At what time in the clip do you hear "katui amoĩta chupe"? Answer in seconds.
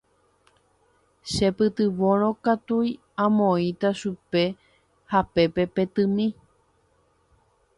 2.47-4.43